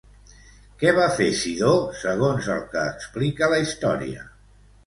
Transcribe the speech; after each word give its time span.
Què 0.83 0.93
va 0.99 1.03
fer 1.19 1.27
Cidó, 1.41 1.73
segons 2.05 2.49
el 2.57 2.65
que 2.73 2.89
explica 2.95 3.51
la 3.55 3.63
història? 3.67 4.29